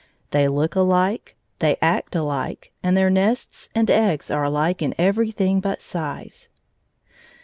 They 0.31 0.47
look 0.47 0.73
alike, 0.73 1.35
they 1.59 1.77
act 1.79 2.15
alike, 2.15 2.71
and 2.81 2.97
their 2.97 3.11
nests 3.11 3.69
and 3.75 3.87
eggs 3.87 4.31
are 4.31 4.43
alike 4.45 4.81
in 4.81 4.95
everything 4.97 5.59
but 5.59 5.79
size. 5.79 6.49